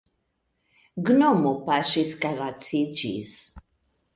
[1.09, 3.37] Gnomo paŝis kaj laciĝis.